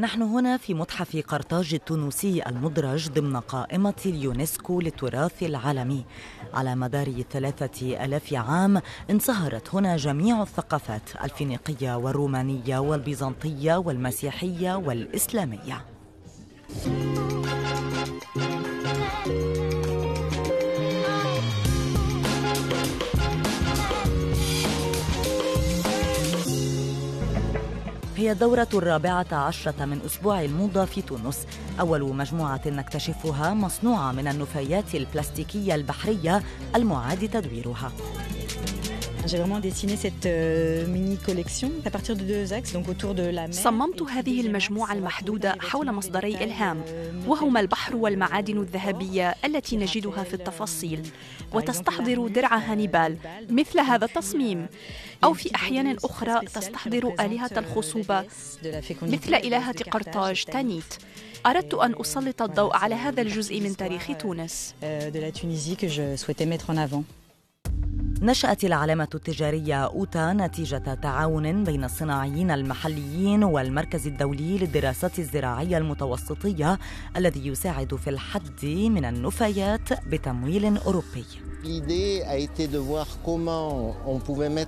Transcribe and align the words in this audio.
نحن 0.00 0.22
هنا 0.22 0.56
في 0.56 0.74
متحف 0.74 1.16
قرطاج 1.28 1.74
التونسي 1.74 2.42
المدرج 2.46 3.08
ضمن 3.08 3.36
قائمة 3.36 3.94
اليونسكو 4.06 4.80
للتراث 4.80 5.42
العالمي. 5.42 6.04
على 6.54 6.74
مدار 6.74 7.22
ثلاثة 7.30 8.04
ألاف 8.04 8.34
عام 8.34 8.80
انصهرت 9.10 9.74
هنا 9.74 9.96
جميع 9.96 10.42
الثقافات 10.42 11.02
الفينيقية 11.24 11.96
والرومانية 11.96 12.78
والبيزنطية 12.78 13.76
والمسيحية 13.76 14.74
والإسلامية. 14.74 15.84
هي 28.20 28.32
الدورة 28.32 28.68
الرابعة 28.74 29.26
عشرة 29.32 29.84
من 29.84 30.00
أسبوع 30.06 30.42
الموضة 30.42 30.84
في 30.84 31.02
تونس. 31.02 31.46
أول 31.80 32.14
مجموعة 32.14 32.60
نكتشفها 32.66 33.54
مصنوعة 33.54 34.12
من 34.12 34.28
النفايات 34.28 34.94
البلاستيكية 34.94 35.74
البحرية 35.74 36.42
المعاد 36.76 37.28
تدويرها. 37.28 37.92
J'ai 39.30 39.38
vraiment 39.38 39.60
dessiné 39.60 39.94
cette 39.94 40.26
euh, 40.26 40.88
mini 40.88 41.16
collection 41.16 41.70
à 41.84 41.90
partir 41.90 42.16
de 42.16 42.24
deux 42.24 42.52
axes, 42.52 42.72
donc 42.72 42.88
autour 42.88 43.14
de 43.14 43.22
la 43.22 43.46
mer. 43.46 43.54
صممت 43.54 44.02
هذه 44.02 44.40
المجموعة 44.40 44.92
المحدودة 44.92 45.56
حول 45.60 45.92
مصدري 45.92 46.44
إلهام 46.44 46.82
وهما 47.26 47.60
البحر 47.60 47.96
والمعادن 47.96 48.58
الذهبية 48.58 49.34
التي 49.44 49.76
نجدها 49.76 50.24
في 50.24 50.34
التفاصيل 50.34 51.06
وتستحضر 51.52 52.28
درع 52.28 52.56
هانيبال 52.56 53.16
مثل 53.50 53.80
هذا 53.80 54.04
التصميم 54.04 54.66
أو 55.24 55.34
في 55.34 55.54
أحيان 55.54 55.96
أخرى 56.04 56.46
تستحضر 56.46 57.14
آلهة 57.20 57.58
الخصوبة 57.58 58.24
مثل 59.02 59.34
إلهة 59.34 59.74
قرطاج 59.90 60.44
تانيت 60.44 60.94
أردت 61.46 61.74
أن 61.74 61.94
أسلط 62.00 62.42
الضوء 62.42 62.76
على 62.76 62.94
هذا 62.94 63.22
الجزء 63.22 63.60
من 63.60 63.76
تاريخ 63.76 64.10
تونس 64.18 64.74
نشأت 68.22 68.64
العلامة 68.64 69.08
التجارية 69.14 69.84
أوتا 69.84 70.32
نتيجة 70.32 70.94
تعاون 71.02 71.64
بين 71.64 71.84
الصناعيين 71.84 72.50
المحليين 72.50 73.44
والمركز 73.44 74.06
الدولي 74.06 74.58
للدراسات 74.58 75.18
الزراعية 75.18 75.78
المتوسطية 75.78 76.78
الذي 77.16 77.46
يساعد 77.46 77.94
في 77.94 78.10
الحد 78.10 78.64
من 78.64 79.04
النفايات 79.04 80.06
بتمويل 80.06 80.76
أوروبي. 80.76 81.24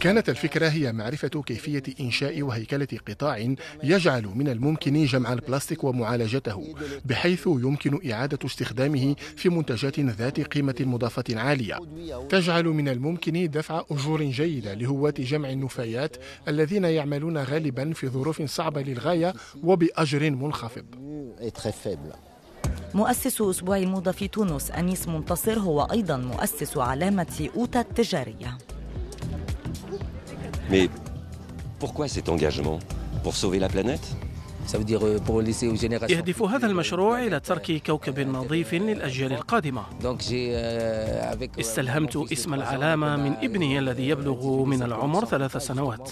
كانت 0.00 0.28
الفكرة 0.28 0.68
هي 0.68 0.92
معرفة 0.92 1.28
كيفية 1.28 1.82
إنشاء 2.00 2.42
وهيكلة 2.42 2.88
قطاع 3.08 3.54
يجعل 3.82 4.26
من 4.34 4.48
الممكن 4.48 5.04
جمع 5.04 5.32
البلاستيك 5.32 5.84
ومعالجته 5.84 6.74
بحيث 7.04 7.46
يمكن 7.46 8.10
إعادة 8.12 8.38
استخدامه 8.44 9.14
في 9.36 9.48
منتجات 9.48 10.00
ذات 10.00 10.40
قيمة 10.40 10.74
مضافة 10.80 11.24
عالية. 11.30 11.78
تجعل 12.28 12.64
من 12.64 12.88
الممكن 12.88 13.50
دفع 13.50 13.84
أجور 13.90 14.22
جيدة 14.22 14.74
لهواة 14.74 15.14
جمع 15.18 15.50
النفايات 15.50 16.16
الذين 16.48 16.84
يعملون 16.84 17.38
غالبا 17.38 17.92
في 17.92 18.08
ظروف 18.08 18.42
صعبة 18.42 18.82
للغاية 18.82 19.34
وبأجر 19.62 20.30
منخفض. 20.30 20.84
مؤسس 22.96 23.40
أسبوع 23.40 23.76
الموضة 23.76 24.10
في 24.10 24.28
تونس 24.28 24.70
أنيس 24.70 25.08
منتصر 25.08 25.58
هو 25.58 25.82
أيضا 25.82 26.16
مؤسس 26.16 26.78
علامة 26.78 27.48
أوتا 27.56 27.80
التجارية. 27.80 28.58
Mais 30.70 30.88
pourquoi 31.78 32.08
cet 32.08 32.28
engagement? 32.28 32.78
Pour 33.22 33.36
sauver 33.36 33.58
la 33.58 33.68
planète? 33.68 34.06
يهدف 36.08 36.42
هذا 36.42 36.66
المشروع 36.66 37.22
إلى 37.22 37.40
ترك 37.40 37.82
كوكب 37.86 38.20
نظيف 38.20 38.74
للأجيال 38.74 39.32
القادمة. 39.32 39.82
استلهمت 41.60 42.32
اسم 42.32 42.54
العلامة 42.54 43.16
من 43.16 43.32
ابني 43.32 43.78
الذي 43.78 44.08
يبلغ 44.08 44.64
من 44.64 44.82
العمر 44.82 45.24
ثلاث 45.24 45.56
سنوات. 45.56 46.10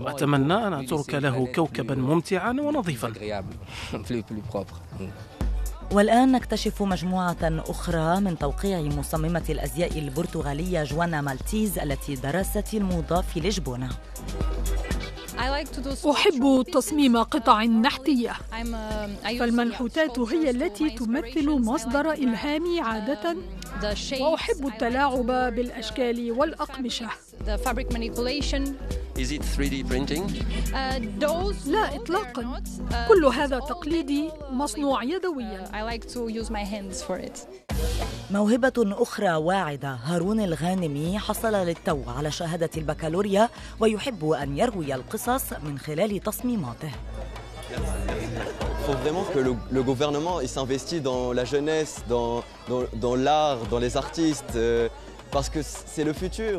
وأتمنى 0.00 0.66
أن 0.66 0.72
أترك 0.72 1.14
له 1.14 1.46
كوكبا 1.54 1.94
ممتعا 1.94 2.52
ونظيفا. 2.66 3.12
والآن 5.92 6.32
نكتشف 6.32 6.82
مجموعة 6.82 7.36
أخرى 7.42 8.20
من 8.20 8.38
توقيع 8.38 8.80
مصممة 8.80 9.42
الأزياء 9.48 9.98
البرتغالية 9.98 10.84
جوانا 10.84 11.20
مالتيز 11.20 11.78
التي 11.78 12.14
درست 12.14 12.74
الموضة 12.74 13.20
في 13.20 13.40
لشبونة. 13.40 13.88
أحب 16.10 16.64
تصميم 16.72 17.16
قطع 17.16 17.64
نحتية. 17.64 18.32
فالمنحوتات 19.22 20.18
هي 20.18 20.50
التي 20.50 20.90
تمثل 20.90 21.50
مصدر 21.50 22.12
إلهامي 22.12 22.80
عادة. 22.80 23.36
وأحب 24.20 24.66
التلاعب 24.66 25.26
بالأشكال 25.26 26.32
والأقمشة. 26.32 27.08
Is 29.16 29.30
it 29.30 29.42
3D 29.42 29.86
printing? 29.88 30.24
لا 31.66 31.96
إطلاقا 31.96 32.62
كل 33.08 33.24
هذا 33.24 33.58
تقليدي 33.58 34.30
مصنوع 34.50 35.02
يدويا 35.02 35.64
موهبة 38.30 38.72
أخرى 38.78 39.34
واعدة 39.34 39.88
هارون 39.88 40.40
الغانمي 40.40 41.18
حصل 41.18 41.52
للتو 41.52 42.02
على 42.06 42.30
شهادة 42.30 42.70
البكالوريا 42.76 43.48
ويحب 43.80 44.30
أن 44.30 44.58
يروي 44.58 44.94
القصص 44.94 45.52
من 45.52 45.78
خلال 45.78 46.20
تصميماته 46.20 46.90
Il 47.74 48.92
faut 48.92 48.98
vraiment 48.98 49.24
que 49.32 49.38
le, 49.38 49.54
le 49.70 49.82
gouvernement 49.82 50.40
s'investisse 50.46 51.00
dans 51.02 51.32
la 51.32 51.46
jeunesse, 51.46 52.02
dans, 52.06 52.44
dans, 52.68 52.82
dans 52.92 53.14
l'art, 53.14 53.58
dans 53.70 53.78
les 53.78 53.96
artistes. 53.96 54.56
Euh, 54.56 54.88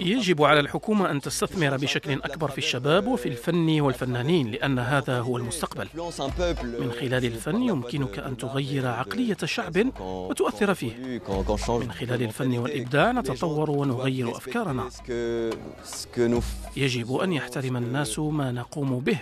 يجب 0.02 0.44
على 0.44 0.59
الحكومة 0.59 1.12
أن 1.12 1.22
تستثمر 1.22 1.78
بشكل 1.78 2.13
أكبر 2.13 2.47
في 2.52 2.58
الشباب 2.58 3.08
وفي 3.08 3.30
الفن 3.30 3.81
والفنانين 3.81 4.52
لأن 4.52 4.80
هذا 4.80 5.19
هو 5.19 5.38
المستقبل. 5.38 5.88
من 6.63 6.91
خلال 6.91 7.25
الفن 7.25 7.62
يمكنك 7.62 8.19
أن 8.19 8.38
تغير 8.38 8.88
عقلية 8.88 9.38
شعب 9.46 10.02
وتؤثر 10.02 10.74
فيه. 10.74 11.22
من 11.69 11.91
خلال 11.91 12.24
الفن 12.24 12.58
والإبداع 12.58 13.12
نتطور 13.12 13.72
ونغير 13.72 14.38
أفكارنا. 14.38 14.90
يجب 16.78 17.16
أن 17.16 17.34
يحترم 17.34 17.78
الناس 17.78 18.19
ما 18.19 18.52
نقوم 18.52 19.00
به 19.00 19.18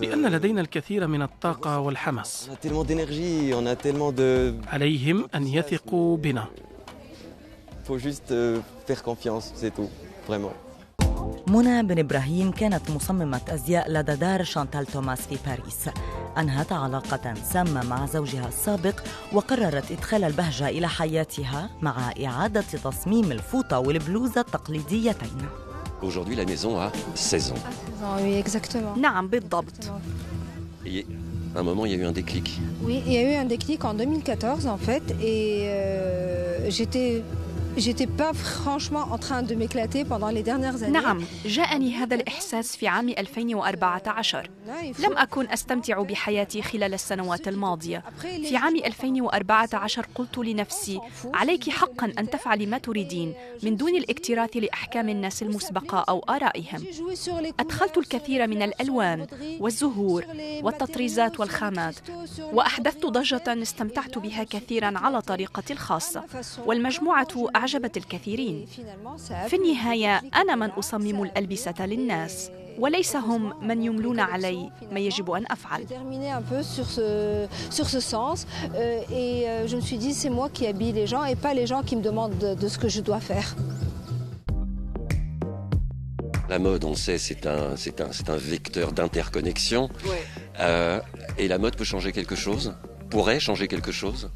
لأن 0.00 0.26
لدينا 0.26 0.60
الكثير 0.60 1.06
من 1.06 1.22
الطاقة 1.22 1.78
والحماس. 1.78 2.50
عليهم 4.66 5.28
أن 5.34 5.46
يثقوا 5.46 6.16
بنا. 6.16 6.46
faut 7.85 7.97
juste 7.97 8.31
euh, 8.31 8.59
faire 8.87 9.01
confiance, 9.03 9.51
c'est 9.55 9.73
tout, 9.73 9.89
vraiment. 10.27 10.53
منى 11.47 11.83
بن 11.83 11.99
ابراهيم 11.99 12.51
كانت 12.51 12.91
مصممة 12.91 13.41
ازياء 13.49 13.91
لدى 13.91 14.15
دار 14.15 14.43
شانتال 14.43 14.85
توماس 14.85 15.21
في 15.21 15.37
باريس. 15.45 15.89
انهت 16.37 16.71
علاقة 16.71 17.33
سامة 17.53 17.83
مع 17.83 18.05
زوجها 18.05 18.47
السابق 18.47 18.99
وقررت 19.33 19.91
ادخال 19.91 20.23
البهجة 20.23 20.69
الى 20.69 20.89
حياتها 20.89 21.69
مع 21.81 22.11
اعادة 22.25 22.61
تصميم 22.61 23.31
الفوطة 23.31 23.79
والبلوزة 23.79 24.41
التقليديتين. 24.41 25.37
Aujourd'hui, 26.03 26.35
la 26.35 26.45
maison 26.45 26.79
a 26.79 26.91
16 27.15 27.51
ans. 27.51 27.59
Ah, 28.03 28.17
oui, 28.21 28.43
exactement. 28.43 28.97
نعم 28.97 29.27
بالضبط. 29.27 29.91
Et 30.85 31.05
à 31.55 31.59
un 31.59 31.63
moment, 31.63 31.85
il 31.85 31.91
y 31.91 31.95
a 31.95 31.97
eu 31.97 32.05
un 32.05 32.11
déclic. 32.11 32.59
Oui, 32.83 33.03
il 33.05 33.13
y 33.13 33.17
a 33.17 33.21
eu 33.21 33.35
un 33.35 33.45
déclic 33.45 33.85
en 33.85 33.93
2014 33.93 34.65
en 34.67 34.77
fait, 34.77 35.03
et 35.21 35.65
euh, 35.69 36.69
j'étais 36.69 37.23
نعم، 40.88 41.24
جاءني 41.44 41.94
هذا 41.94 42.14
الإحساس 42.14 42.76
في 42.76 42.88
عام 42.88 43.08
2014. 43.08 44.50
لم 44.98 45.18
أكن 45.18 45.48
أستمتع 45.50 46.02
بحياتي 46.02 46.62
خلال 46.62 46.94
السنوات 46.94 47.48
الماضية. 47.48 48.02
في 48.20 48.56
عام 48.56 48.76
2014 48.76 50.06
قلت 50.14 50.38
لنفسي: 50.38 51.00
عليك 51.34 51.70
حقا 51.70 52.12
أن 52.18 52.30
تفعلي 52.30 52.66
ما 52.66 52.78
تريدين 52.78 53.34
من 53.62 53.76
دون 53.76 53.96
الاكتراث 53.96 54.56
لأحكام 54.56 55.08
الناس 55.08 55.42
المسبقة 55.42 56.04
أو 56.08 56.18
آرائهم. 56.18 56.84
أدخلت 57.60 57.98
الكثير 57.98 58.46
من 58.46 58.62
الألوان 58.62 59.26
والزهور 59.60 60.24
والتطريزات 60.62 61.40
والخامات، 61.40 61.96
وأحدثت 62.52 63.06
ضجة 63.06 63.62
استمتعت 63.62 64.18
بها 64.18 64.44
كثيرا 64.44 64.98
على 64.98 65.20
طريقتي 65.20 65.72
الخاصة. 65.72 66.24
والمجموعة 66.66 67.28
أعجبت 67.65 67.97
الكثيرين 67.97 68.65
في 69.47 69.55
النهاية 69.55 70.21
أنا 70.35 70.55
من 70.55 70.69
أصمم 70.69 71.23
الألبسة 71.23 71.85
للناس 71.85 72.51
وليس 72.79 73.15
هم 73.15 73.67
من 73.67 73.83
يملون 73.83 74.19
علي 74.19 74.71
ما 74.91 74.99
يجب 74.99 75.31
أن 75.31 75.45
أفعل 75.51 75.85
sur 77.69 77.89
ce 77.89 77.99
sens 77.99 78.45
et 79.11 79.45
je 79.65 79.75
me 79.75 79.81
suis 79.81 79.97
dit 79.97 80.13
c'est 80.13 80.29
moi 80.29 80.49
qui 80.49 80.67
habille 80.67 80.93
les 80.93 81.07
gens 81.07 81.23
et 81.25 81.35
pas 81.35 81.53
les 81.53 81.67
gens 81.67 81.83
qui 81.83 81.95
me 81.95 82.01
demandent 82.01 82.37
de 82.37 82.67
ce 82.67 82.77
que 82.77 82.87
je 82.87 83.01
dois 83.01 83.19
faire 83.19 83.55
La 86.51 86.59
mode, 86.59 86.83
on 86.83 86.95
sait, 86.95 87.17
c'est 87.17 87.47
un, 87.47 87.77
c'est 87.77 88.01
un, 88.01 88.11
c'est 88.11 88.29
un 88.29 88.35
vecteur 88.35 88.91
d'interconnexion. 88.91 89.89
Euh, 90.59 90.99
et 91.37 91.47
la 91.47 91.57
mode 91.57 91.77
peut 91.77 91.85
changer 91.85 92.11
quelque 92.11 92.35
chose 92.35 92.75
Pourrait 93.09 93.39
changer 93.39 93.69
quelque 93.69 93.93
chose 93.93 94.29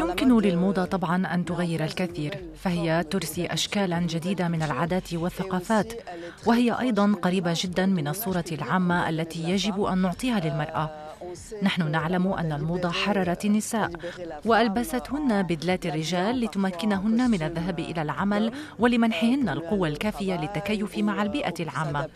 يمكن 0.00 0.40
للموضة 0.40 0.84
طبعا 0.84 1.26
أن 1.34 1.44
تغير 1.44 1.84
الكثير 1.84 2.38
فهي 2.56 3.04
ترسي 3.10 3.46
أشكالا 3.46 4.00
جديدة 4.00 4.48
من 4.48 4.62
العادات 4.62 5.14
والثقافات 5.14 5.92
وهي 6.46 6.80
أيضا 6.80 7.14
قريبة 7.22 7.54
جدا 7.56 7.86
من 7.86 8.08
الصورة 8.08 8.44
العامة 8.52 9.08
التي 9.08 9.50
يجب 9.50 9.82
أن 9.82 9.98
نعطيها 9.98 10.40
للمرأة. 10.40 11.03
نحن 11.62 11.90
نعلم 11.90 12.32
أن 12.32 12.52
الموضة 12.52 12.90
حررت 12.90 13.44
النساء 13.44 13.90
وألبستهن 14.46 15.42
بدلات 15.42 15.86
الرجال 15.86 16.40
لتمكنهن 16.40 17.30
من 17.30 17.42
الذهاب 17.42 17.78
إلى 17.78 18.02
العمل 18.02 18.52
ولمنحهن 18.78 19.48
القوة 19.48 19.88
الكافية 19.88 20.40
للتكيف 20.40 20.98
مع 20.98 21.22
البيئة 21.22 21.54
العامة 21.60 22.08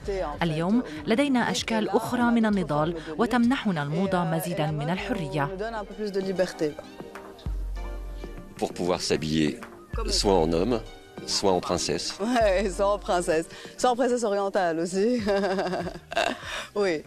اليوم 0.42 0.82
لدينا 1.06 1.50
أشكال 1.50 1.88
أخرى 1.88 2.22
من 2.22 2.46
النضال 2.46 2.94
وتمنحنا 3.18 3.82
الموضة 3.82 4.24
مزيدا 4.24 4.66
من 4.70 4.90
الحرية 4.90 5.48
Pour 8.58 8.72
pouvoir 8.72 9.00
s'habiller 9.00 9.60
soit 10.08 10.34
en 10.34 10.52
homme, 10.52 10.80
soit 11.26 11.52
en 11.52 11.60
princesse. 11.60 12.14
Ouais, 12.20 12.68
soit 12.70 12.92
en 12.92 12.98
princesse. 12.98 13.46
Soit 13.76 13.90
en 13.90 13.96
princesse 13.96 14.24
orientale 14.24 14.80
aussi. 14.80 15.20
oui. 16.74 17.02